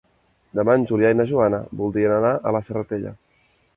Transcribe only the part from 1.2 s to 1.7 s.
Joana